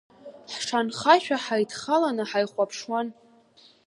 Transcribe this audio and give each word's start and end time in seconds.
Ҳшанхашәа 0.53 1.37
ҳаидхаланы 1.43 2.23
ҳаихәаԥшуан. 2.29 3.07